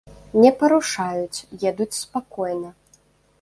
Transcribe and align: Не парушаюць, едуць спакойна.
Не 0.43 0.51
парушаюць, 0.61 1.43
едуць 1.71 1.91
спакойна. 2.01 2.69